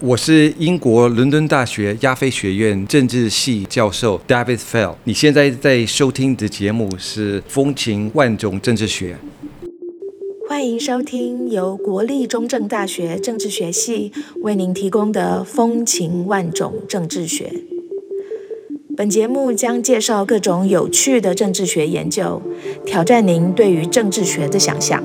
[0.00, 4.94] 我是英国伦敦大学亚非学院政治系教授 David Fell。
[5.02, 9.16] 你现在在收听的节目是《风情万种政治学》。
[10.48, 17.46] 欢迎收听由国立中正大学政治学系为您提供的《风情万种政治学》。
[18.96, 22.40] 本节目将介绍各种有趣的政治学研究，
[22.86, 25.02] 挑战您对于政治学的想象。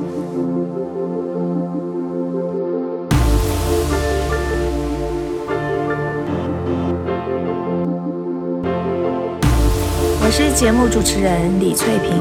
[10.35, 12.11] 是节目主持人李翠萍，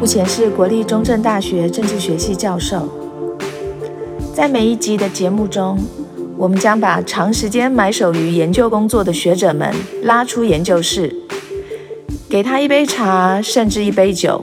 [0.00, 2.88] 目前是国立中正大学政治学系教授。
[4.34, 5.78] 在每一集的节目中，
[6.38, 9.70] 我们将把长时间埋首于研究工作的学者们
[10.04, 11.14] 拉出研究室，
[12.26, 14.42] 给他一杯茶，甚至一杯酒，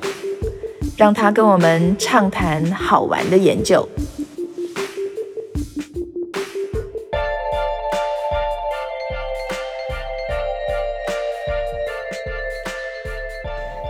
[0.95, 3.89] 让他跟我们畅谈好玩的研究。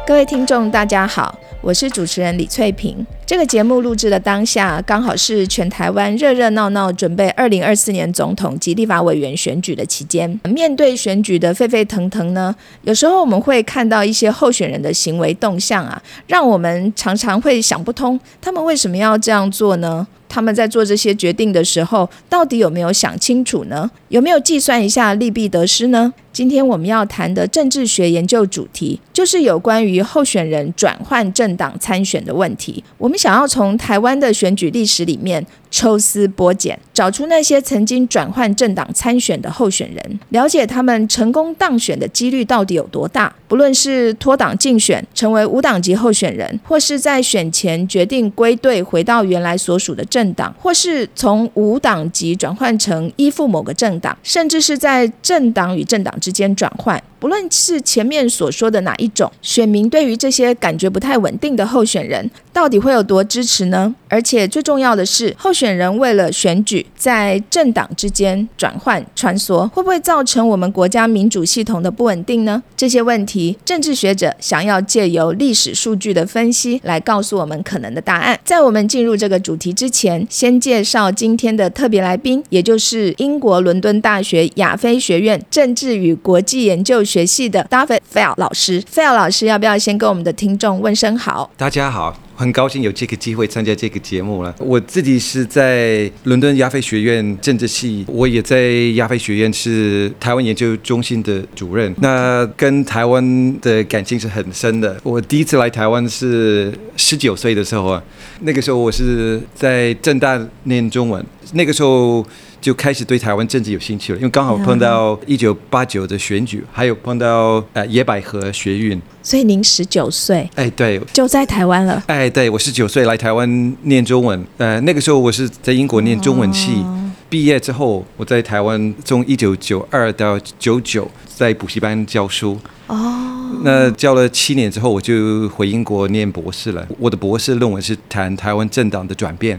[0.07, 3.05] 各位听众，大家好，我是主持人李翠萍。
[3.25, 10.39] 这个节目录制的当下，刚好是全台湾热热闹闹准备二零二四年总统及立法委员选举的期间。
[10.45, 20.07] 面对选举的沸沸腾腾呢，有时候我们会看到一些候选人的行为动向啊，让我们常常会想不通，他们为什么要这样做呢？
[20.29, 23.91] 他们在做这些决定的时候，到底有没有想清楚呢？
[24.07, 26.13] 有没有计算一下利弊得失呢？
[26.37, 32.83] 今天我们要谈的政治学研究主题，就是有关于候选人转换政党参选的问题。
[32.99, 43.33] 我们想要从台湾的选举历史里面抽丝剥茧，找出那些曾经转换政党参选的候选人，了解他们成功当选的几率到底有多大。
[43.47, 57.01] 不论是脱党竞选成为无党籍候选人，或是在选前决定归队回到原来所属的政党，或是从无党籍转换成依附某个政党，甚至是在政党与政党之间转换。
[57.19, 63.95] 不论是前面所说的哪一种，选民对于这些感觉不太稳定的候选人，到底会有多支持呢？
[64.09, 72.61] 而且最重要的是，候选人为了选举，在政党之间转换穿梭，会不会造成我们国家民主系统的不稳定呢？
[72.75, 78.39] 这些问题，政治学者想要借由历史数据的分析来告诉我们可能的答案。
[78.43, 87.03] 在我们进入这个主题之前，先介绍今天的特别来宾，也就是英国伦敦大学亚非学院政治与与国际研究。
[87.07, 91.49] 学系的 David Fell 老师，Fell 老师要不要先跟我们的听众问声好？
[91.55, 94.53] 大家好，很高兴有这个机会参加这个节目了。
[94.59, 101.95] 我自己是在伦敦亚非学院政治系，我也在亚非学院是台湾研究中心的主任。
[101.99, 104.99] 那跟台湾的感情是很深的。
[105.03, 108.03] 我第一次来台湾是十九岁的时候啊，
[108.41, 112.25] 那个时候我是在正大念中文，那个时候。
[112.67, 119.01] 就开始对台湾政治有兴趣了，因为刚好碰到一九八九的选举，还有碰到呃野百合学运。
[119.23, 122.03] 所以您十九岁，哎，对，就在台湾了。
[122.07, 124.45] 哎，对，我十九岁来台湾念中文。
[124.57, 126.83] 呃，那个时候我是在英国念中文系，
[127.29, 132.59] 毕业之后我在台湾从一九九二到九九在补习班教书。
[132.87, 136.85] 哦，那教了七年之后，我就回英国念博士了。
[136.99, 139.57] 我的博士论文是谈台湾政党的转变。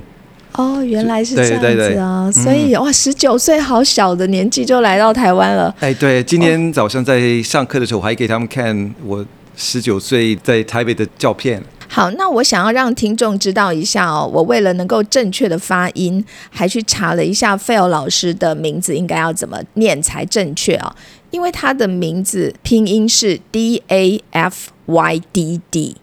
[0.59, 2.29] 哦，原来是这样子啊！
[2.33, 5.73] 所以哇，十九岁好小的年纪就来到台湾了。
[5.79, 9.25] 哎，对，今天早上在上课的时候，我还给他们看我
[9.57, 11.63] 十九岁在台北的照片。
[11.87, 20.93] 好，那我想要让听众知道一下哦，我为了能够正确的发音，还去查了一下 Phil 老师的名字应该要怎么念才正确啊？
[21.31, 25.97] 因为他的名字拼音是 D A F Y D D。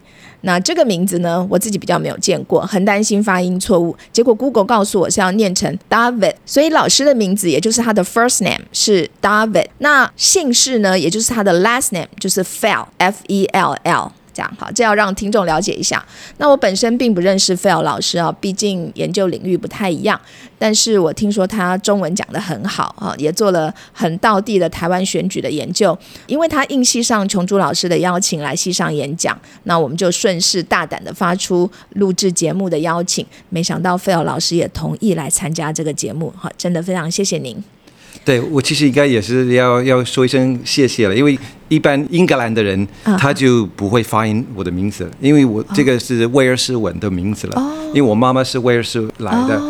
[0.46, 3.96] 那这个名字呢，我自己比较没有见过，很担心发音错误。
[4.12, 14.12] 结果 Google 告诉我是要念成 David，所以老师的名字也就是他的 first name 是 David，那姓氏呢，也就是他的 last name 就是 Fell，F E L L。
[14.36, 16.04] 这样好，这要让听众了解一下。
[16.36, 20.20] 那我本身并不认识费尔老师啊，毕竟研究领域不太一样。
[20.58, 25.96] 但是我听说他中文讲得很好啊，也做了很道地的台湾选举的研究。
[26.26, 33.24] 因为他应系上琼珠老师的邀请来系上演讲，那我们就顺势大胆的发出录制节目的邀请。
[33.48, 37.75] 没想到费尔老师也同意来参加这个节目，哈，真的非常谢谢您。
[38.24, 42.86] 对我其实应该也是要要说一声谢谢了，因为一般英格兰的人
[43.18, 49.60] 他就不会发音我的名字，因为我这个是威尔士文的名字了，因为我妈妈是威尔士来的，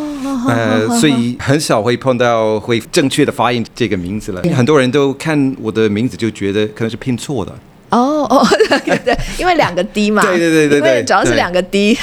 [0.49, 4.43] 呃，所以很少会碰到会正确的发音这个名字了。
[4.55, 7.53] 很多人都看我的名字就觉得可能是拼错的。
[7.91, 8.45] 哦哦，
[8.85, 11.97] 对对，因为两个 D 嘛，对对对对对，主要是两个 D。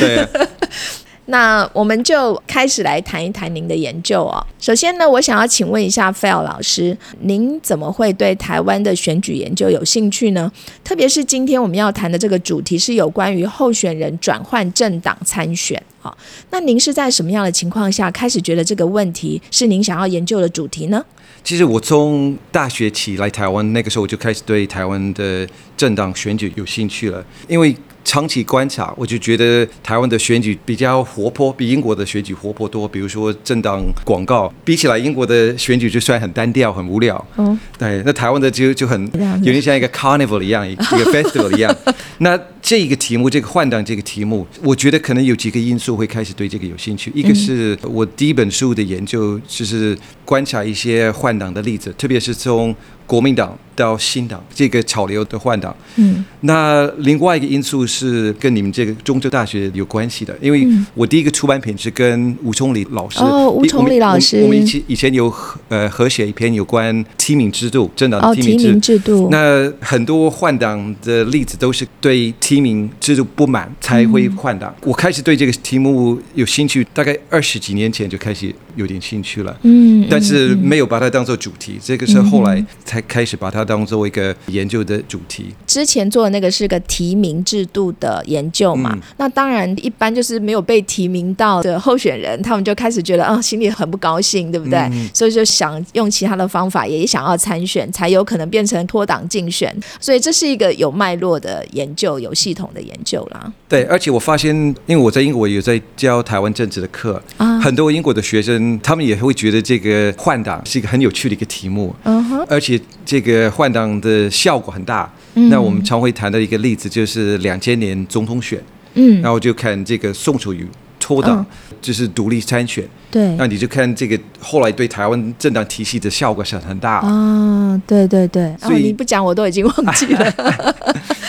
[1.25, 4.45] 那我们就开始来谈一谈您的研究哦。
[4.59, 10.51] 首先呢，我想要请问一下费奥老师，您怎么会对台湾的选举研究有兴趣呢？
[10.83, 15.81] 特别是今天我们要谈的这个主题是有关于候选人转换政党参选。
[16.01, 16.17] 好，
[16.49, 21.03] 那您是在什么样的情况下开始觉得这个问题是您想要研究的主题呢？
[21.41, 25.47] 其实我从大学起来台湾，那个时候我就开始对台湾的
[25.77, 27.73] 政党选举有兴趣了，因为。
[28.03, 32.87] 长期观察，我就觉得台湾的选举比较活泼，比英国的选举活泼多。
[32.87, 37.25] 比如说政党广告，比起来英国的选举就算很单调、很无聊。
[37.37, 39.01] 嗯，对，那台湾的就就很
[39.41, 41.75] 有点像一个 carnival 一样，一个 festival 一样。
[42.19, 47.11] 那这个题目，这个换挡这个题目，我觉得可能有几个因素会开始对这个有兴趣。
[47.13, 52.73] 一个是我第一本书的研究，就是观察一些换挡的例子，特别是从。
[53.05, 65.31] 国民党到新党这个潮流的换挡，嗯，那另外一个因素是跟你们这个中州大学有关系的，因为我第一个出版品是跟吴崇礼老师，哦，吴崇礼老师，我们以前以前有
[65.67, 68.97] 呃合写一篇有关提名制度，政党的提名制。
[68.99, 74.73] 度，那很多换挡的例子都是对提名制度不满才会换党。
[74.81, 82.63] 我开始对这个题目有兴趣，大概二十几年前就开始有点兴趣了，嗯，但是没有把它当做主题，这个是后来。
[82.85, 85.53] 才开始把它当做一个研究的主题。
[85.65, 88.95] 之前做的那个是个提名制度的研究嘛？
[89.17, 94.79] 那当然，一般就是没有被提名到的候选人，他们就开始觉得啊，心里很不高兴，对不对？
[95.13, 99.75] 所以就想用其他的方法，也想要参选，才有可能变成脱党竞选。
[99.99, 103.51] 所以这是一个有脉络的研究，有系统的研究啦。
[103.69, 104.53] 对，而且我发现，
[104.85, 112.73] 因为我在英国有在教台湾政治的课，啊，很多英国的学生他们也会觉得这个换党是一个很有趣的一个题目，嗯哼，而且。
[113.05, 115.11] 这个换党的效果很大。
[115.51, 118.59] 那我们常会谈到一个例子，就是两千年总统选，
[118.95, 120.65] 嗯，然后就看这个宋楚瑜
[120.99, 121.45] 脱党，
[121.81, 126.99] 就是独立参选，对，那你就看这个后来对台湾政党体系的效果是很大。
[126.99, 130.33] 啊，对对对，所以你不讲我都已经忘记了。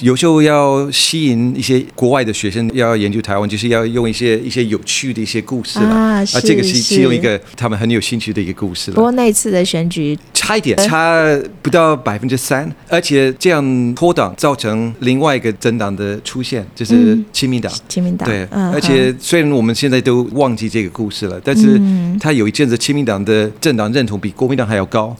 [0.00, 8.94] 有时候要吸引一些国外的学生要研究台湾，就是要用一些一些有趣的一些故事了啊，这个是其中一个他们很有兴趣的一个故事了。
[8.94, 17.70] 不过那次的选举差一点，差不到百分之三，而且这样脱党造成另外一个政党的出现，就是亲民党。
[17.88, 21.80] 亲民党对，而且虽然我们现在都忘记这个故事了，但是
[22.18, 25.14] 他有一阵子亲民党的政党认同比国民党还要高。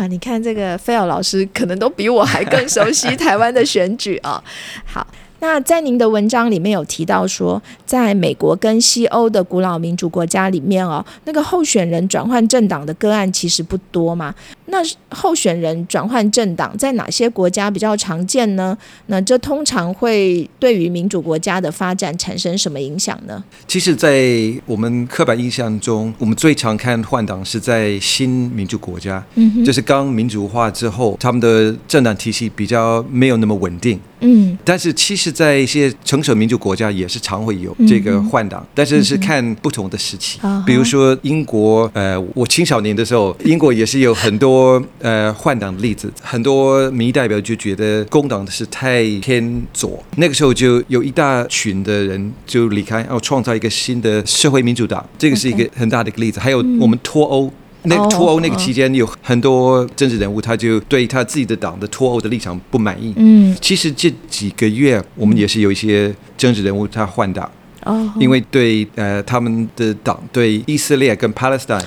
[0.00, 4.16] 哇，你看这个菲尔老师可能都比我还更熟悉 台湾的选举。
[4.18, 4.42] 啊，
[4.86, 5.06] 好，
[5.40, 14.34] 那在您的文章里面有提到说，在美国跟西欧的古老民主国家里面哦，那个候选人转换政党的个案其实不多嘛。
[14.70, 14.78] 那
[15.10, 18.76] 候选人转换政党在哪些国家比较常见呢？
[19.06, 23.42] 那这通常会对于民主国家的发展产生什么影响呢？
[23.66, 33.98] 其实，在我们刻板印象中，我们最常看换党是在新民主国家，嗯，就是刚民主化之后，他们的政党体系比较没有那么稳定。
[34.22, 40.38] 嗯，但是其实，在一些成熟民主国家也是常会有这个换党，但是是看不同的时期。
[40.66, 44.59] 比如说英国，呃，我青少年的时候，英国也是有很多
[45.00, 56.40] 呃换党的例子，很多民意代表就觉得工党是太偏左，那个时候就有一大群的人就离开，然后创造一个新的社会民主党，这个是一个很大的一个例子。
[56.40, 57.52] 还有我们脱欧。
[57.84, 63.14] 那个脱欧那个期间，有很多政治人物，他就对他自己的党的脱欧的立场不满意。
[63.16, 67.50] 嗯，其实这几个月，我们也是有一些政治人物他换党。
[67.84, 71.82] 哦，因为对呃他们的党对以色列跟 Palestine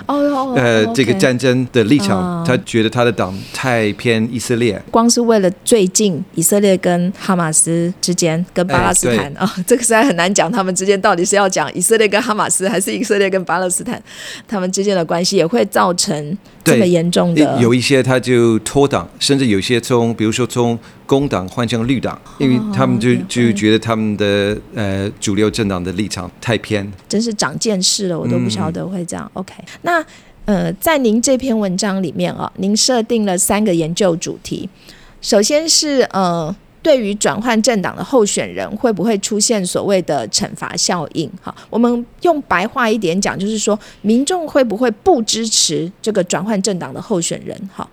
[0.56, 4.82] 呃这个战争的立场，他觉得他的党太偏以色列。
[4.90, 14.02] 光是为了最近以色列跟哈马斯之间跟巴勒斯坦啊，这个实在很难讲，他们之间到底是要讲以色列跟哈马斯，还是以色列跟巴勒斯坦
[14.48, 17.60] 他们之间的关系，也会造成这么严重的。
[17.60, 20.78] 有一些他就脱党，甚至有些从比如说从。
[21.06, 29.30] 工党换成绿党，因为他们就就觉得他们的呃主流政党的立场太偏，真是长见识了，我都不晓得会这样。
[29.34, 29.54] OK，
[29.84, 30.04] 那
[30.46, 34.68] 呃，在您这篇文章里面啊，您设定了三个研究主题，
[35.22, 41.28] 首先是呃，对于转换政党的候选人会不会出现所谓的惩罚效应？
[41.42, 47.58] 哈，我们用白话一点讲，就是说民众会不会不支持这个转换政党的候选人？
[47.74, 47.90] 哈，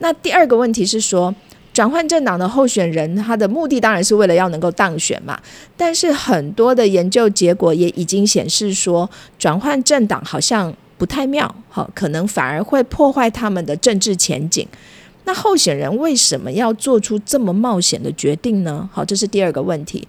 [0.00, 1.34] 那第二个问题是说。
[1.74, 5.40] 转换政党的候选人，他的目的当然是为了要能够当选嘛。
[5.74, 9.08] 但是很多的研究结果也已经显示说，
[9.38, 14.68] 转换政党好像不太妙，好，可能反而会破坏他们的政治前景。
[15.24, 18.88] 那候选人为什么要做出这么冒险的决定呢？
[18.92, 20.06] 好，这是第二个问题。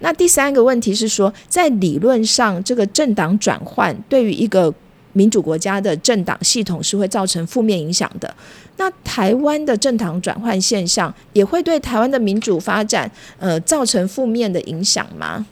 [0.00, 4.72] 那第三个问题是说，在理论上，这个政党转换对于一个
[5.12, 8.34] 民主国家的政党系统是会造成负面影响的。
[8.76, 15.46] 那台湾的政党转换现象也会对台湾的民主发展，呃，造成负面的影响吗？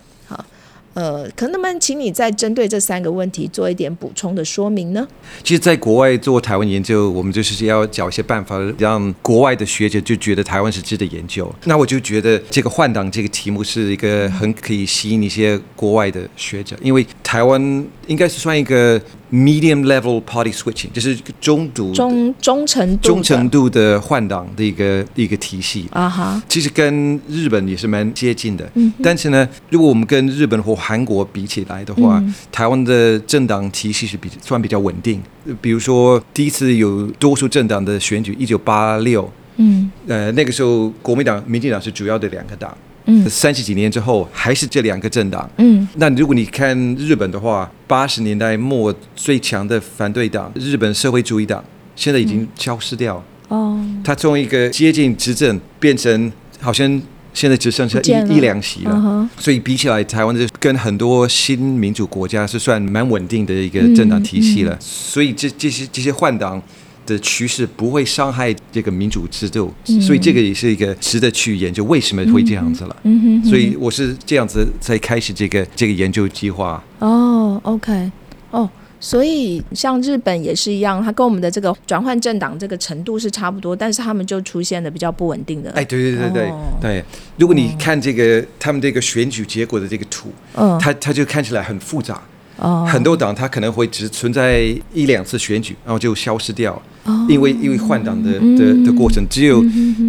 [0.94, 5.06] 呃，可能不能请你再针对这三个问题做一点补充的说明呢？
[5.42, 11.52] 其实，在国外做台湾研究，我们就是要找一些办法，让国外的学者就觉得台湾是值得研究。
[11.64, 17.60] 那我就觉得这个换挡这个题目是一个很可以吸引一些国外的学者，因为台湾
[18.06, 19.00] 应该是算一个。
[19.34, 26.40] Medium level party switching 就是中度、中中程度、中程度的换挡的一个一个体系啊哈。
[26.48, 28.92] 其实跟日本也是蛮接近的，嗯。
[29.02, 32.22] 但是呢，如果我们跟日本或韩国比起来的话，
[32.52, 35.20] 台湾的政党体系是比算比较稳定。
[35.60, 42.72] 比如说，第一次有多数政党的选举，一九八六，嗯，呃，那个时候国民党、民进党是主要的两个党。
[43.06, 45.48] 嗯，三十几年之后还是这两个政党。
[45.58, 51.62] 嗯，那如果你看日本的话，八十年代末最强的反对党日本社会主义党，
[51.94, 53.22] 现在已经消失掉。
[53.48, 57.02] 哦，它从一个接近执政变成好像
[57.34, 59.28] 现在只剩下一一两席了。
[59.38, 64.76] 所以比起来，台湾这跟很多新民主国家是算蛮稳定的一个政党体系了。
[64.80, 66.62] 所以这这些这些换党。
[67.06, 72.96] 的趋势不会伤害这个民主制度，所以这个也是一个值得去研究为什么会这样子了。
[73.02, 76.82] 嗯哼所以我是这样子才开始这个这个研究计划。
[76.98, 78.10] 哦，OK，
[78.50, 78.68] 哦，
[78.98, 85.70] 所以像日本也是一样，它跟我们的这个转换政党这个程度是差不多，但是他们就出现了比较不稳定的。
[85.72, 87.04] 哎，对对对对对。
[87.36, 92.22] 如果你看这个他们这个选举结果的这个图，嗯，它它就看起来很复杂。
[92.56, 96.80] 哦，很多党它可能会只存在一两次选举，然后就消失掉。
[97.28, 99.62] 因为因为换党的的的过程，只有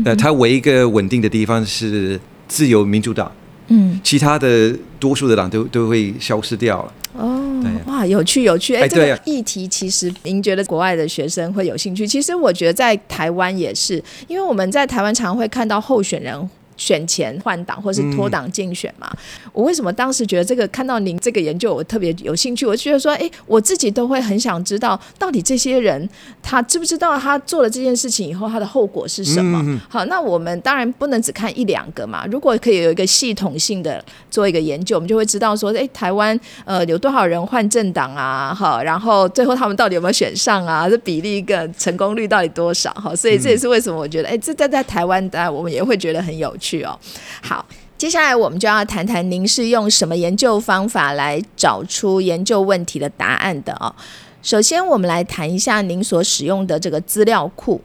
[0.05, 3.29] 呃，它唯一一个稳定的地方是自由民主党，
[3.67, 6.93] 嗯，其他的多数的党都都会消失掉了。
[7.17, 12.07] 哦，哇，有趣有趣，哎，这个议题其实您觉得国外的学生会有兴趣？
[12.07, 16.49] 其实我觉得在台湾也是，因为我们在台湾常会看到候选人。
[16.77, 19.09] 选前换党或是脱党竞选嘛？
[19.53, 22.65] 我为什么当时觉得这个看到您这个研究我特别有兴趣？
[22.65, 26.09] 我觉得说，哎，我自己都会很想知道，到底这些人
[26.41, 29.79] 他知不知道他做了这件事情以后他的后果是什么？
[29.89, 32.25] 好，那我们当然不能只看一两个嘛。
[32.29, 38.53] 如果可以有一个系统性的做一个研究，我们就会知道说，哎，台湾呃有多少人换政党啊？
[38.53, 40.89] 好，然后最后他们到底有没有选上啊？
[40.89, 42.91] 这比例跟成功率到底多少？
[42.95, 46.64] 好，所以这也是为什么我觉得，哎，这在在台湾，当然我们也会觉得很有趣。
[46.65, 46.97] 去哦，
[47.43, 47.63] 好，
[47.95, 53.93] 接下来我们就要谈谈您是用什么研究方法来找出研究问题的答案的哦。
[54.41, 57.79] 首先，我们来谈一下您所使用的这个资料库。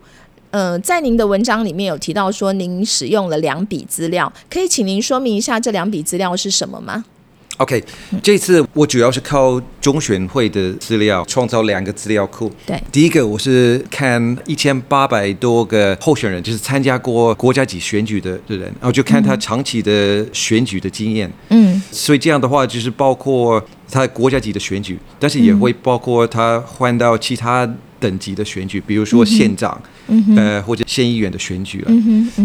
[0.53, 7.05] 嗯，在您的文章里面有提到说，您使用了两笔资料，可以请您说明一下这两笔资料是什么吗
[7.61, 7.85] ？OK，
[8.23, 12.51] 这次我主要是靠中选会的资料创造两个资料库。
[12.67, 21.31] 对，第一个我是看一千八百多个候选人，就是参加过国家级选举的的人，然后就看他长期的选举的经验。
[21.51, 29.79] 嗯，所以这样的话就是包括他国家级的选举，但是也会包括他换到其他等级的选举，比如说县长，
[30.35, 31.93] 呃或者县议员的选举了。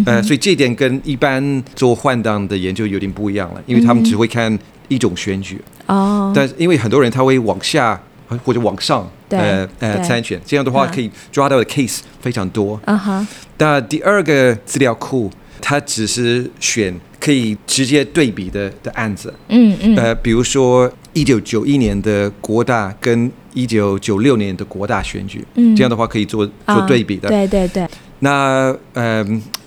[0.05, 4.59] 呃，所以这点跟一般做换党的研究有点不一样了，因为他们只会看。
[4.87, 8.01] 一种选举哦，但因为很多人他会往下
[8.43, 12.79] 或者往上呃呃参选，这样的话可以抓到的 case 非常多。
[12.85, 13.27] 啊哈。
[13.57, 19.33] 那第二个资料库，它只是选可以直接对比的的案子。
[19.49, 19.95] 嗯嗯。
[19.95, 27.29] 呃，比如说一九九一年的国大跟一九九六年的国大选举，嗯，这样的话可以做做对比的。
[27.29, 27.87] 对对对。
[28.19, 29.25] 那呃，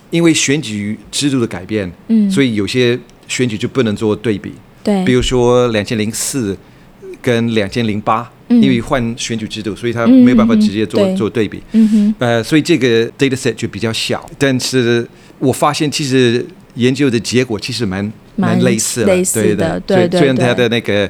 [0.09, 4.53] 因为选举制度的改变，嗯，所以有些选举就不能做对比。
[4.83, 6.57] 对，比如说两千零四
[7.21, 11.61] 跟两千零八，因为换选举制度，所以他没有办法直接做做对比。
[11.71, 14.29] 嗯哼，呃，所以这个 data set 就比较小。
[14.37, 15.07] 但是
[15.39, 16.45] 我发现其实
[16.75, 21.09] 研究的结果其实蛮蛮类似的，对的，对对，虽然它的那个。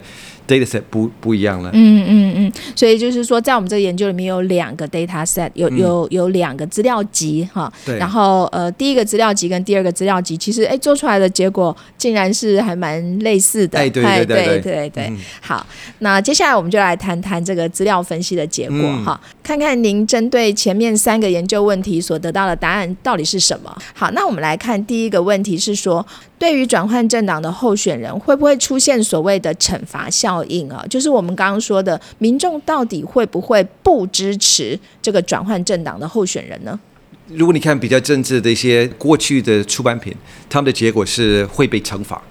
[0.50, 1.70] Data set 不不一样了。
[1.74, 7.72] 嗯嗯嗯，所以就是说，在我们这个研究里面有两个 data set，有有有两个资料集哈。
[7.86, 7.98] 对。
[8.00, 13.77] 然后呃，第一个资料集跟第二个资料集，其实哎做出来的结果竟然是还蛮类似的。
[13.77, 15.13] 哎对对对对对。
[15.39, 15.65] 好，
[16.00, 23.77] 那接下来我们就来谈谈这个资料分析的结果哈，看看您针对前面三个研究问题所得到的答案到底是什么。
[23.94, 26.06] 好，那我们来看第一个问题是说。
[26.39, 30.86] 对于转换政党的候选人，会不会出现所谓的惩罚效应啊？
[30.89, 36.79] 就是我们刚刚说的，民众到底会不会不支持这个转换政党的候选人呢？
[37.27, 40.13] 如果你看比较政治的一些过去的出版品，
[40.50, 42.22] 他们的结果是会被惩罚。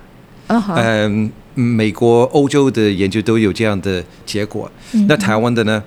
[0.48, 4.70] 嗯，美国、欧洲的研究都有这样的结果。
[5.06, 5.82] 那台湾的呢？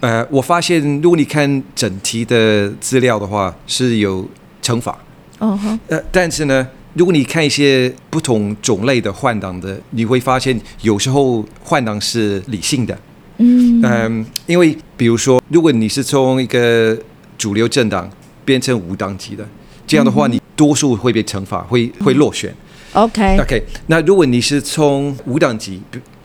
[0.00, 4.28] 呃，我发现如果你看整体的资料的话，是有
[4.62, 4.98] 惩罚。
[5.38, 12.98] 哦哈，呃，但是呢，如果你看一些不同种类的换挡的，你会发现有时候换挡是理性的。
[13.38, 13.80] 嗯。
[13.82, 16.96] 嗯，因为比如说，如果你是从一个
[17.38, 18.10] 主流政党
[18.44, 19.46] 变成无党籍的，
[19.86, 22.54] 这样的话，你多数会被惩罚，会会落选。
[22.92, 25.80] ，OK，OK，那如果你是从无党籍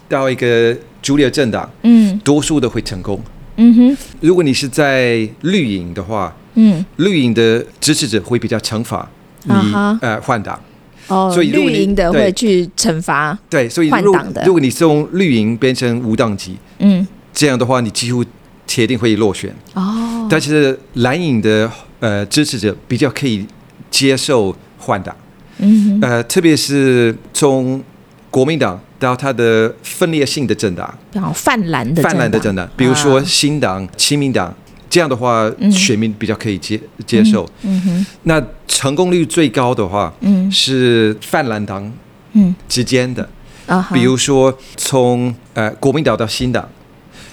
[0.10, 2.20] 到一个主流政党，嗯。
[2.24, 3.22] 多数的会成功。
[3.58, 6.84] 嗯哼，如果你是在绿营的话，嗯。
[6.98, 9.08] 绿营的支持者会比较惩罚
[9.46, 10.60] 你、呃换党。
[11.08, 14.44] 哦，所以绿营的会去惩罚，对，所以换党的。
[14.44, 18.25] 如果你从绿营变成无党籍，嗯，这样的话你几乎
[18.66, 19.54] 铁定会落选。
[19.75, 23.46] 哦，但是蓝营的呃支持者比较可以
[23.92, 25.16] 接受换党，
[25.60, 27.84] 嗯，呃，特别是从
[28.32, 30.92] 国民党到他的分裂性的政党。
[31.14, 34.52] 然后泛蓝的泛蓝的政党，比如说啊新党、亲民党，
[34.89, 35.72] 这样的话，嗯。
[35.72, 37.48] 选民比较可以接接受。
[37.63, 40.51] 嗯哼，那成功率最高的话，嗯。
[40.51, 41.92] 是泛蓝党
[42.34, 42.56] 嗯。
[42.68, 43.27] 之间的，
[43.65, 46.68] 啊哈，比如说从呃国民党到新党，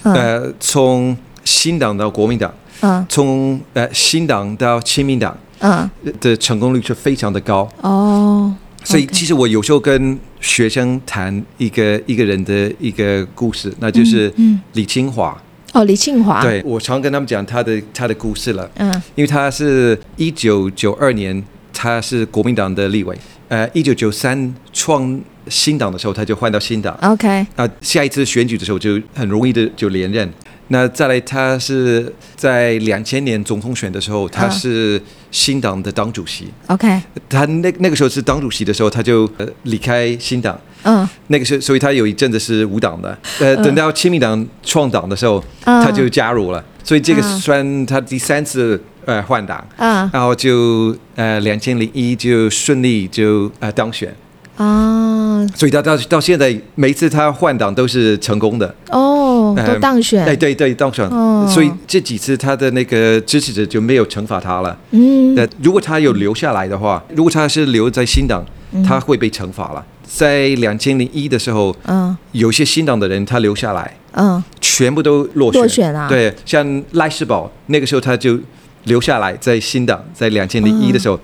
[0.03, 0.13] 嗯。
[0.13, 3.05] 呃从新党到国民党，嗯。
[3.07, 5.89] 从呃新党到亲民党嗯。
[6.19, 7.69] 的成功率是非常的高。
[7.81, 14.61] 哦，所以其实我有时候跟学生谈一个一个人的一个故事，那就是嗯。
[14.73, 15.37] 李清华。
[15.73, 18.89] 哦，李庆华，，对我常跟他们讲他的他的故事了，嗯。
[19.15, 30.31] 因为他是一九九二年他是国民党的立委，呃，一九九三创新党的时候他就换到新党，，OK，那，下一次选举的时候就很容易的就连任。
[30.69, 34.51] 那再来，他是在两千年总统选的时候，他嗯。
[34.51, 35.01] 是
[35.33, 36.47] 新党的党主席。
[36.67, 40.57] OK，他那那个时候是党主席的时候，他就呃离开新党。
[40.83, 43.17] 嗯那个时候，所以他有一阵子是无党的。
[43.39, 46.63] 呃，等到亲民党创党的时候，嗯他就加入了。
[46.83, 54.13] 所以这个嗯算他第三次呃换党，嗯然后就呃两千零一就顺利就呃当选。
[54.57, 58.75] 啊所以他到到现在每一次他换党都是成功的。
[58.89, 61.05] 哦，都嗯当选，哎，对对，当选。
[61.07, 64.77] 哦所以这几次他的那个支持者就没有惩罚他了。
[64.91, 68.43] 嗯那如果他有留下来的话，如果他是留在新党，
[68.87, 69.85] 他会被惩罚了。
[70.05, 75.61] 在两千零一的时候，嗯有些新党的人他留下来，嗯全部都落选。
[75.61, 78.39] 落选啊对，像赖世宝那个时候他就
[78.85, 81.19] 留下来在新党，在两千零一的时候，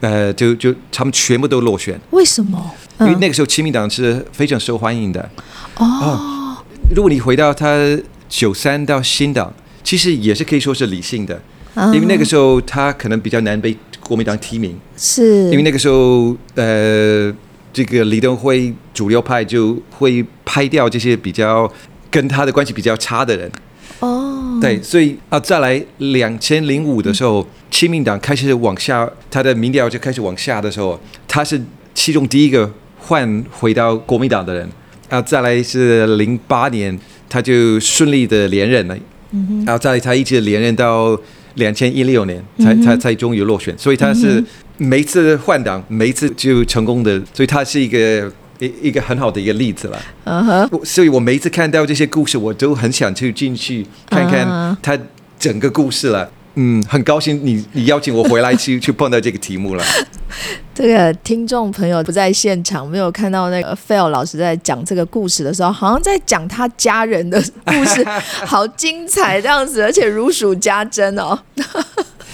[0.00, 2.58] 呃，就就他们全部都落选，为什么？
[2.98, 5.28] 嗯因为那个时候亲民党是非常受欢迎的。
[5.76, 6.38] 哦
[6.94, 9.52] 如果你回到他九三到新党，
[9.82, 11.40] 其实也是可以说是理性的，
[11.74, 15.50] 嗯因为那个时候他可能比较难被国民党提名，是。
[15.50, 17.34] 因为那个时候呃，
[17.72, 21.70] 这个李登辉主流派就会拍掉这些比较
[22.10, 23.50] 跟他的关系比较差的人，
[24.00, 31.58] 哦，对，所以啊，再来两千零五的时候，亲民党开始往下，他的民调就开始往下的时候，他是
[31.94, 34.68] 其中第一个换回到国民党的人。
[35.12, 36.98] 啊，再来是零八年，
[37.28, 38.96] 他就顺利的连任了。
[39.32, 41.18] 嗯、然后再来他一直连任到
[41.56, 43.76] 两千一六年，才、才才终于落选。
[43.76, 44.42] 所以他是
[44.78, 50.02] 每一次换党，每一次就成功的，所以他是一个一一个很好的一个例子了。
[50.24, 54.98] 嗯哼，我所以我每一次看到这些故事，我都很想去进去看看啊他
[55.38, 56.30] 整个故事了。
[56.54, 59.84] 嗯，很高兴你你邀请我回来去 去碰到这个题目了。
[60.74, 68.04] 这个听众朋友不在现场，没有看到那个 Phil 老师在讲这个故事的时候，好像在讲他家人的故事，
[68.46, 71.38] 好精彩这样子，而且如数家珍哦。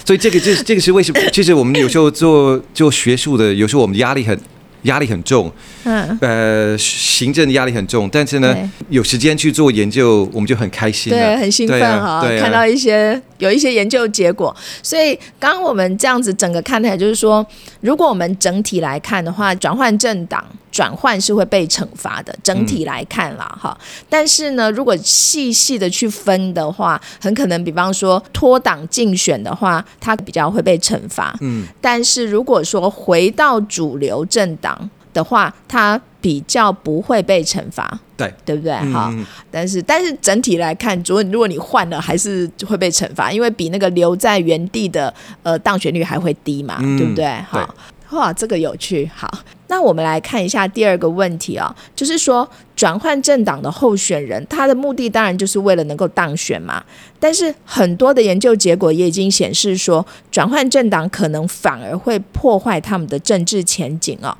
[0.05, 1.19] 所以这个就是这个是为什么？
[1.31, 4.37] 其实我们有时候做做学术的，有时候我们压力很
[4.83, 5.51] 压力很重，
[5.83, 8.55] 嗯，呃，行政压力很重，但是呢，
[8.89, 14.55] 有时间去做研究，我们就很开心了，对，很兴奋哈、看到一些有一些研究结果。
[14.81, 17.45] 所以刚刚我们这样子整个看起来，就是说，
[17.81, 20.43] 如果我们整体来看的话，转换政党
[20.79, 23.77] 转换是会被惩罚的，整体来看啦哈。
[24.07, 31.35] 但是呢，如果细细的去分的话，很可能比方说脱党竞选的话，它比较会被惩罚。
[31.41, 37.99] 嗯，但是如果说回到主流政党的话，它比较不会被惩罚。
[38.15, 38.71] 对，对不对？
[38.93, 45.13] 哈、嗯但是但是整体来看，如果如果你换了，还是会被惩罚，因为比那个留在原地的
[45.43, 47.27] 呃当选率还会低嘛，嗯对不对？
[47.49, 47.75] 好，
[48.11, 49.11] 哇，这个有趣。
[49.13, 49.29] 好，
[49.69, 56.83] 那我们来看一下第二个问题啊、就是说转换政党的候选人，他的目的当然就是为了能够当选嘛。
[57.19, 64.35] 但是很多的研究结果也已经显示说，转换政党可能反而会破坏他们的政治前景哦。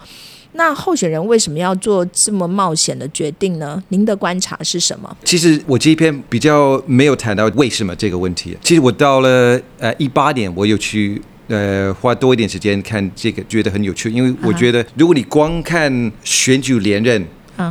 [0.54, 3.82] 那候选人为什么要做这么冒险的决定呢？
[3.90, 5.16] 您的观察是什么？
[5.24, 8.58] 其实我这一篇比较没有谈到为什么这个问题。
[8.64, 17.22] 其实我到了呃一八年，我有去呃花多一点时间看这个，觉得很有趣，因为我觉得如果你光看选举连任。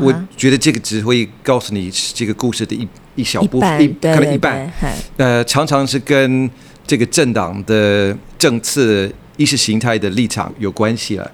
[0.03, 4.71] 我觉得这个只会告诉你这个故事的一一小部分，一可能一半。
[5.17, 6.51] 呃，常常是跟
[6.87, 11.31] 这个政党的政策、意识形态的立场有关系了。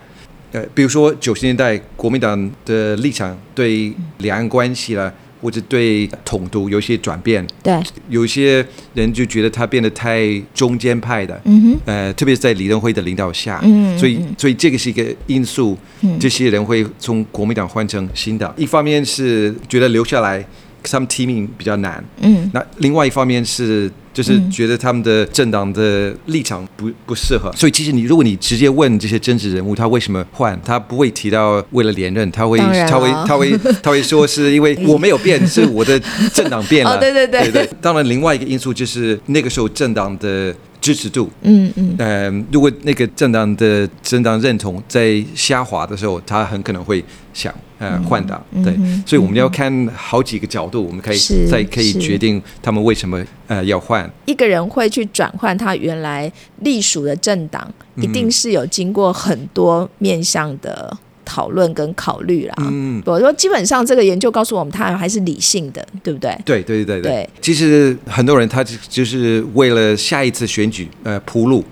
[0.53, 5.13] 呃，比如说九十年代国民党的立场对两岸关系了。
[5.45, 7.79] 或者对统独有些转变，对，
[8.09, 15.77] 有些人就觉得他变得太中间派的，嗯哼，呃，特别是在李登辉的领导下，嗯，所以，所以这个是一个因素，
[16.19, 20.43] 这些人会从国民党换成新党，一方面是觉得留下来。
[20.87, 36.00] 他们提名比较难，嗯，那另外一方面是，就是觉得他们的政党的立场不不适合，所以其实你如果你直接问这些政治人物，他为什么换，他不会提到为了连任，他会他会他会 他会说是因为我没有变，是我的
[36.33, 37.27] 政党变了，对 对。
[37.27, 37.68] 对对。
[37.81, 47.53] 当然，另外一个因素就是那个时候政党的支持度，嗯嗯，呃，如果那个政党的政党认同在下滑的时候，他很可能会想。
[47.77, 48.73] 呃，换挡对，
[49.05, 51.18] 所以我们要看好几个角度，我们可以
[51.51, 54.09] 再可以决定他们为什么呃要换。
[54.27, 62.55] 一个人会去转换他原来隶属的政党，一定是有经过很多面向的讨论跟考虑啦。
[62.59, 66.37] 嗯，我说基本上这个研究告诉我们，他还是理性的，对不对？
[66.45, 67.29] 对对对对。
[67.41, 71.65] 其实很多人他就是为了下一次选举呃铺路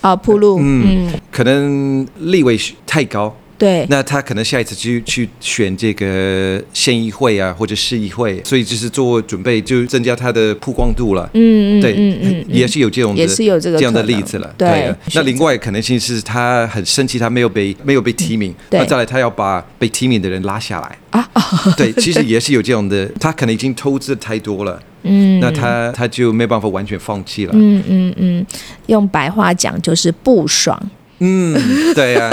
[0.00, 3.34] 啊铺路，嗯，可能立位太高。
[3.58, 11.28] 对，那他可能下一次去去选这个县议会啊，或者市议会，所以就是做准备，就增加他的曝光度了。
[11.34, 14.54] 嗯嗯，对，嗯嗯，也是有这种，也是有这个这样的例子了。
[14.56, 21.28] 对，那另外可能性是他很生气，他没有被没有被提名，那再来他要把被提名的人拉下来啊。
[21.76, 27.52] 对，其实也是有这样的，他可能已经投资太多了，嗯，那他他就没办法完全放弃了。
[27.56, 28.46] 嗯嗯嗯，
[28.86, 30.80] 用白话讲就是不爽。
[31.20, 32.30] 嗯，对呀，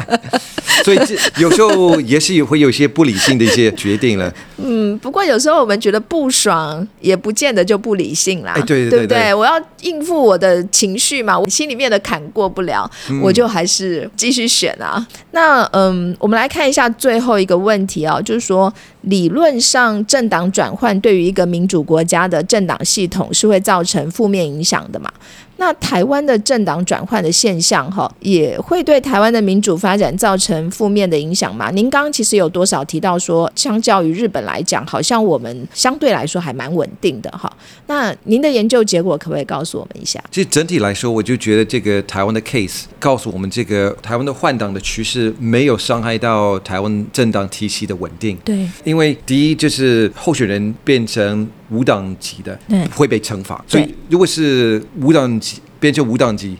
[0.84, 4.32] 所以这有时候也是会有一些不理性的一些决定了。
[4.56, 8.54] 嗯，不过有时候我们觉得不爽，也不见得就不理性啦。
[8.66, 12.90] 对对对，我要应付我的情绪嘛，我心里面的坎过不了，
[13.22, 15.06] 我就还是继续选啊。
[15.32, 25.10] 那嗯，我们来看一下最后一个问题啊，就是说，理论上政党转换对于一个民主国家的政党系统是会造成负面影响的嘛？
[25.58, 31.70] 那台湾的政党转换的现象，哈，也会对台湾的民主发展造成负面的影响吗？
[31.72, 37.52] 您刚刚其实有多少提到说，相较于日本来讲，好像我们相对来说还蛮稳定的，哈。
[37.86, 40.22] 那您的研究结果可不可以告诉我们一下？
[40.30, 48.38] 其实整体来说，我就觉得这个台湾的 case 告诉我们，这个台湾的换党的趋势没有伤害到台湾政党体系的稳定。
[48.44, 51.48] 对，因为第一就是候选人变成。
[51.70, 52.58] 无党籍的
[52.94, 56.56] 会被惩罚，所以如果是无党籍变成无党籍，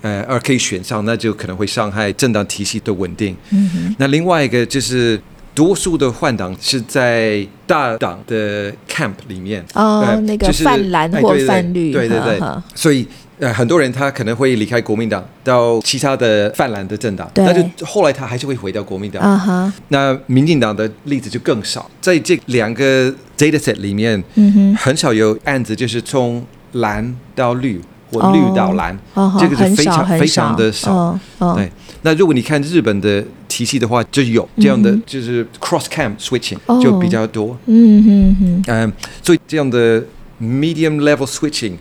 [0.00, 3.36] 呃，而可以选上，那就可能会伤害政党体系的稳定。
[3.50, 5.20] 嗯那另外一个就是
[5.54, 12.40] 多数的换党是在大党的 camp 里面，哦，那个泛蓝或泛绿，对对对，
[12.74, 13.06] 所以。
[13.42, 19.20] 呃，很多人他可能会离开国民党到其他的泛蓝的政党，但是后来他还是会回到国民党。
[19.20, 27.80] 啊哈，那民进党的例子就更少，在这两个 data set 里面，嗯哼，很少有案子就是从蓝到绿
[28.12, 28.96] 或绿到蓝，
[29.40, 31.18] 这个是非常非常的少。
[31.56, 31.68] 对，
[32.02, 37.58] 那如果你看日本的体系的话，就有这样的，就是 cross camp switching 就比较多。
[37.66, 40.00] 嗯哼哼，嗯，所以这样的。
[40.42, 41.74] Medium level switching，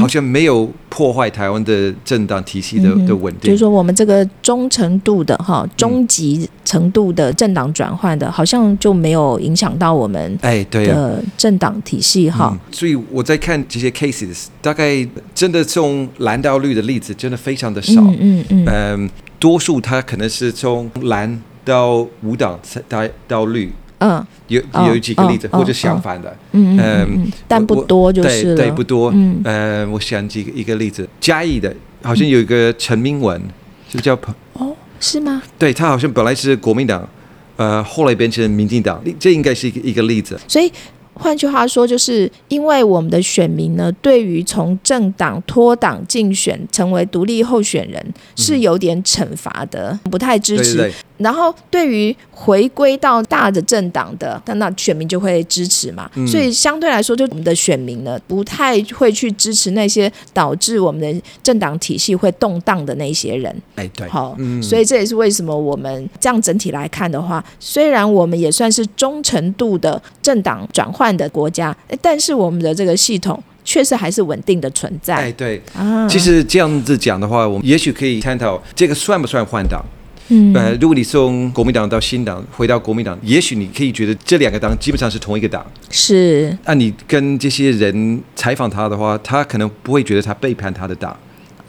[0.00, 3.50] 好像没有破坏台湾的政党体系的的稳定。
[3.50, 12.58] 就是说，我们这个中程度的哈，中级程度的政党转换的，好像就没有影响到我们哎对的政党体系哈。
[12.70, 18.00] 所以我在看这些 cases，大概真的从蓝到绿的例子真的非常的少。
[18.18, 23.70] 嗯嗯嗯，多数它可能是从蓝到无党到到绿。
[23.98, 29.10] 嗯，有有几个例子，或者相反的，嗯嗯，但不多就是了，对不多。
[29.12, 33.40] 嗯，呃，我想几个一个例子，嘉义的，好像有一个陈明文，
[33.88, 34.16] 就叫
[34.52, 35.42] 哦，是吗？
[35.58, 37.08] 对他好像本来是国民党，
[37.56, 40.38] 呃，后来变成民进党，这应该是一个一个例子。
[40.46, 40.72] 所以
[41.14, 50.92] 换句话说，就是因为我们的选民呢，对于从政党脱党竞选成为独立候选人是有点惩罚的，不太支持。
[51.18, 56.10] 然后对于回归到大的政党的，那那选民就会支持嘛。
[56.14, 63.54] 嗯所以相对来说，就我们的选民呢，不太会去支持那些导致我们的政党体系会动荡的那些人。
[63.76, 75.60] 哎，对，好，嗯所以这也是为什么我们这样整体来看的话，虽然我们也算是忠诚度的政党转换的国家，诶但是我们的这个系统确实还是稳定的存在哎，对。
[75.74, 76.06] 啊。
[76.08, 79.84] 其实这样子讲的话，我们也许可以探讨这个算不算换党。
[80.28, 85.64] 嗯呃，如果你从国民党到新党，回到国民党，也许你可以觉得这两个党基本上是同一个党。
[85.90, 91.16] 是那你跟这些人采访他的话，他可能不会觉得他背叛他的党。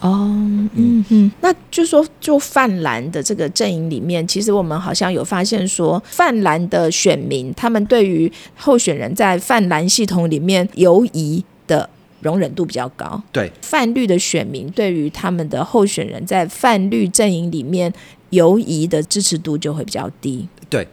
[0.02, 0.10] 哦，
[0.76, 11.89] 嗯嗯，那就说就泛蓝的这个阵营里面，其实我们好像有发现说，泛蓝的选民他们对于候选人在泛蓝系统里面犹疑的
[12.22, 13.22] 容忍度比较高。
[13.34, 17.93] 对，泛绿的选民对于他们的候选人在泛绿阵营里面
[18.31, 20.47] 游移的支持度就会比较低。
[20.69, 20.87] 对，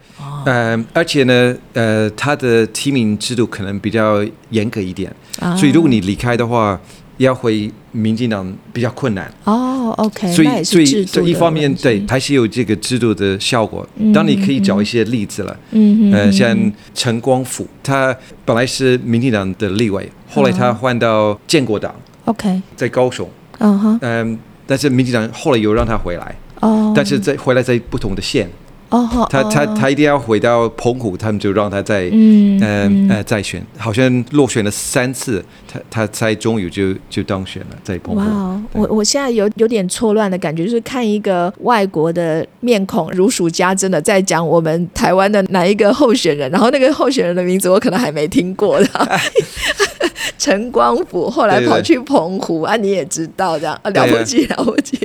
[0.45, 6.79] 呃，而且呢，呃，他的提名制度可能比较严格一点，啊所以如果你离开的话，
[7.17, 9.31] 要回民进党比较困难。
[9.43, 13.87] 哦，OK，所以，所以这一方面对，还是有这个制度的效果。
[14.13, 16.55] 当你可以找一些例子了，嗯呃，像
[16.95, 21.93] 陈光甫，他本来是民进党的立委，后来他换到建国党
[22.25, 28.49] ，OK，在高雄，嗯哼，嗯，但是民进党后来又让他回来，哦，但是在回来在不同的县，
[28.89, 29.77] 哦，他他哦。
[29.79, 38.21] 他一定要回到澎湖，他们就让他在嗯呃再选，好像落选了三次，他他才终于就就当选了，在澎湖。
[38.21, 48.87] 哇哦，我我现在有有点错乱的感觉，就是看一个外国的面孔如数家珍的在讲我们台湾的哪一个候选人，然后那个候选人的名字我可能还没听过的。
[50.37, 54.97] 陈光甫后来跑去澎湖啊，你也知道这样啊了不起了不起，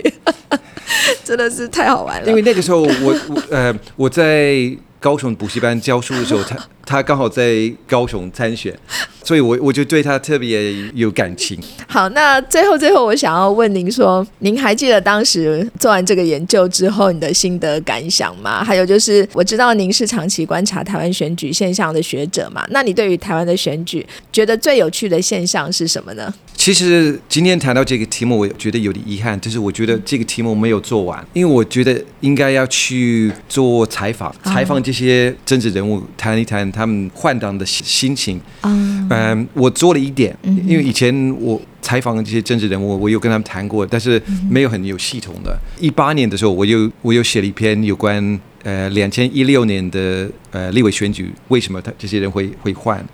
[1.25, 2.29] 真的是太好玩了。
[2.29, 3.15] 因为那个时候我
[3.51, 4.55] 呃我在
[5.01, 8.77] 高雄补习班教书的时候，他他刚好在高雄参选，
[9.23, 11.59] 所以我我就对他特别有感情。
[11.87, 18.65] 好，那最后最后，我想要问您说，您还记得当时做完这个研究之后你的心得感想吗？
[18.65, 26.33] 还有就是，我知道您是长期观察台湾选举现象的学者嘛，那你对于台湾的选举，觉得最有趣的现象是什么呢？
[26.55, 38.39] 其实今天谈到这个题目，我觉得有点遗憾，就是我觉得这个题目没有做完，因为我觉得应该要去做采访，采访这些政治人物，谈一谈他们换党的心心情。
[38.63, 38.71] 啊、
[39.11, 45.57] 嗯，我做了一点，因为以前我采访这些政治人物，我有跟他们谈过，但是没有很有系统的。
[45.79, 53.05] 一八年的时候，我又我又写了一篇有关呃两千一六年的呃立委选举，为什么他这些人会会换，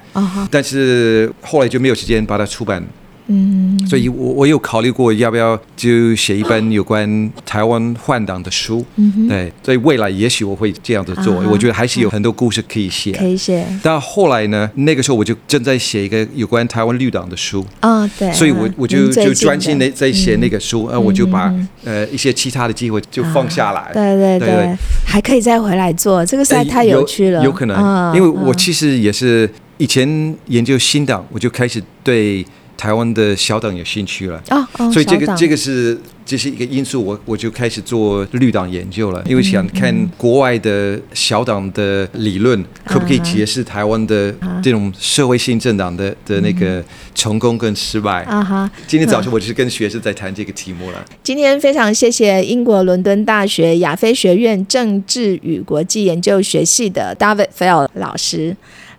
[0.51, 2.83] 但是后来就没有时间把它出版。
[3.29, 8.85] 嗯，所以我我有考虑过要不要就写一本有关台湾换党的书，
[9.29, 11.35] 对，所以未来也许我会这样子做。
[11.51, 13.13] 我觉得还是有很多故事可以写。
[13.13, 13.67] 可以写。
[13.83, 23.91] 但后来呢，那个时候我就正在写一个有关台湾绿党的书，啊、对，所以我我就就专心的在写那个书，呃，我就把呃一些其他的机会就放下来。
[23.93, 24.77] 对对对对。
[25.07, 28.57] 还可以再回来做，这个实在呃太有趣了，有可能，嗯因为我嗯。
[28.59, 32.45] 其实也是以前研究新党，我就开始对
[32.79, 34.41] 台湾的小党有兴趣了。
[34.51, 46.83] 哦哦，所以这个这个是这是一个因素，我我就开始做绿党研究了，因为想看国外的小党的理论，可不可以解释台湾的这种社会性政党的的那个
[47.15, 48.23] 成功跟失败。
[48.23, 51.05] 啊哈，今天早上我就是跟学生在谈这个题目了。
[51.25, 58.57] 今天非常谢谢英国伦敦大学亚非学院政治与国际研究学系的 David Fell 老师。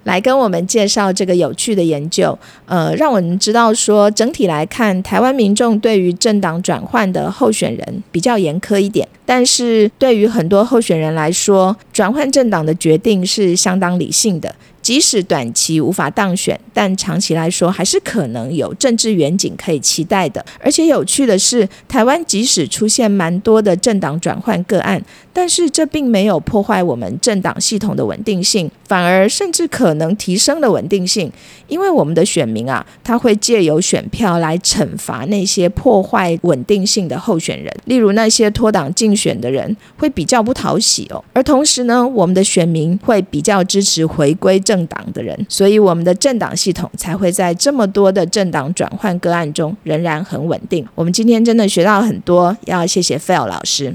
[0.09, 14.55] 来跟我们介绍这个有趣的研究，呃，让我们知道说，整体来看，台湾民众对于政党转换的候选人比较严苛一点，但是对于很多候选人来说，转换政党的决定是相当理性的。
[14.89, 20.43] 即使短期无法当选，但长期来说还是可能有政治远景可以期待的。
[20.59, 24.99] 而且有趣的是，台湾即使出现蛮多的政党转换个案，
[25.31, 31.31] 但是这并没有破坏我们政党系统的稳定性，反而甚至可能提升了稳定性。
[31.67, 41.23] 因为我们的选民啊，他会借由选票来惩罚那些破坏稳定性的候选人，例如那些脱党竞选的人会比较不讨喜哦。
[41.31, 50.87] 而同时呢，我们的选民会比较支持回归政政党的人，所以我们的政党系统才会在这么多的政党转换个案中仍然很稳定。
[50.95, 53.93] 我们今天真的学到很多，要谢谢 Phil 老师。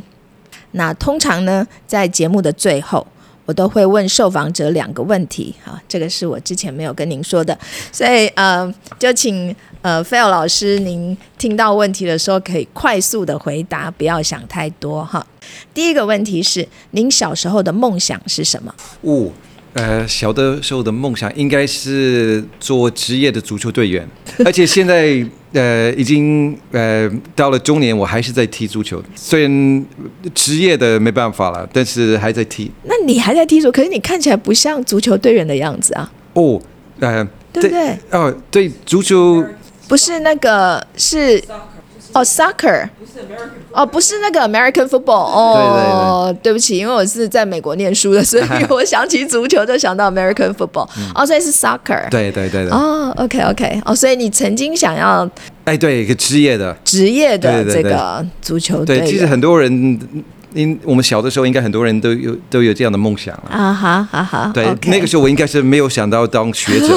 [0.73, 3.07] 那通常呢，在节目的最后，
[3.47, 7.59] 我都会问受访者两个问题，哈，这个是我之前没有跟您说的，
[7.91, 15.25] 所以呃，就请呃菲尔老师，您听到问题的时候可以快速的回答，不要想太多哈。
[15.73, 18.75] 第一个问题是，您小时候的梦想是什么？
[19.03, 19.31] 哦，
[19.75, 24.09] 呃，小的时候的梦想应该是做职业的足球队员，
[24.45, 29.03] 而且现在呃已经呃到了中年，我还是在踢足球。
[29.17, 29.87] 虽然
[30.33, 32.71] 职业的没办法了，但是还在踢。
[32.85, 36.61] 那你还在踢足，可是你看起来不像足球队员的样子啊，哦，
[37.01, 37.99] 呃，对不对？
[38.13, 39.45] 哦，对，足球
[39.89, 41.43] 不是那个是
[42.15, 42.89] 哦，soccer，
[43.73, 52.71] 哦，不是那个 American football，哦，对不起，因为我是在美国念书的，所以我想起足球就想到 American football，哦，所以是 soccer，对对对对。
[52.71, 55.29] 哦，OK OK，哦，所以你曾经想要
[55.65, 59.99] 哎，对，一个职业的，职业的这个足球队其实很多人，
[60.55, 63.51] 因我们小的时候，应该很多人都有都有这样的梦想了。
[63.51, 66.89] 啊哈哈哈，对那个时候我应该是没有想到当学者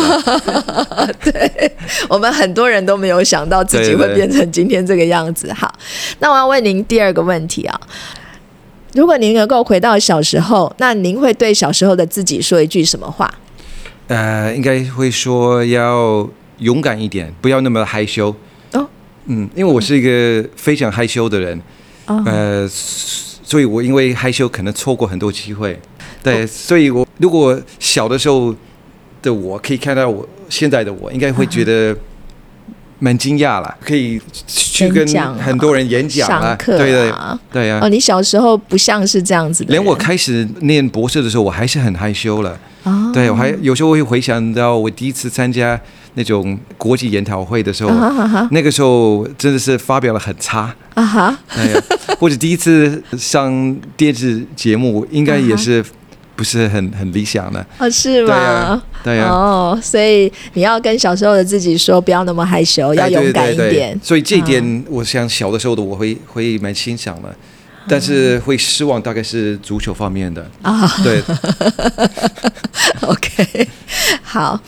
[1.23, 1.71] 对。
[2.07, 5.51] 我们很多人都没有想到自己会变成今天这个样子。
[5.53, 5.73] 好，
[6.19, 7.79] 那我要问您第二个问题啊。
[8.93, 13.31] 如果您能够回到小时候，那您会对小时候的自己说一句什么话？
[14.07, 16.27] 呃，应该会说要
[16.59, 18.33] 勇敢一点，不要那么害羞。
[18.73, 18.87] 哦，
[19.25, 21.61] 嗯，因为我是一个非常害羞的人，
[22.07, 22.69] 哦呃，
[23.47, 25.79] 所以我因为害羞可能错过很多机会。
[26.21, 28.53] 对，所以我如果小的时候
[29.21, 31.95] 的我可以看到我现在的我，应该会觉得
[32.99, 35.07] 蛮惊讶了，可以去跟
[35.37, 37.87] 很多人演讲啊，上课对对啊对啊哦，。
[37.87, 42.59] 你小时候不像是这样子的，连我开始念博士的时候，我还是很害羞了。
[42.83, 45.79] 哦，对，我还有时候会回想到我第一次参加
[46.17, 47.91] 那种国际研讨会的时候，
[48.49, 51.79] 那个时候真的是发表了很差，啊哈，哎呀，
[52.19, 55.85] 或者第一次上电视节目，应该也是
[56.35, 57.63] 不是很很理想的。
[57.77, 59.29] 哦是对吗呀？，对呀。
[59.29, 63.99] 哦，所以你要跟小时候的自己说，不要那么害羞，要勇敢一对对点。
[64.01, 67.29] 所以这一点，我想小的时候的我会会蛮欣赏的，
[67.87, 70.49] 但是会失望，大概是足球方面的。
[70.63, 71.21] 啊，对，
[73.07, 73.67] OK，
[74.23, 74.59] 好，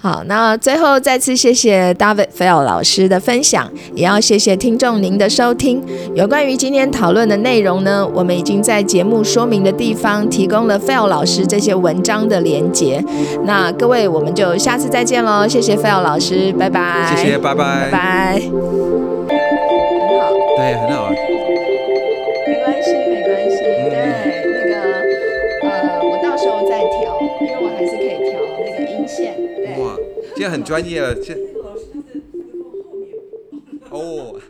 [0.00, 5.82] 好，那最后再次谢谢 David Fell 老师的分享，也要谢谢听众您的收听。
[6.14, 13.02] 有关于今天讨论的内容呢，我们已经在节目说明的地方提供了 Fell 老师这些文章的连接。
[13.44, 17.90] 那各位，我们就下次再见喽，谢谢 Fell 老师，拜拜，谢谢，拜拜。
[17.90, 18.40] 拜拜。
[18.40, 18.50] 很
[20.20, 20.32] 好。
[20.56, 21.13] 对，很好
[30.34, 31.34] 这样很专业了，这。
[33.90, 34.40] 哦。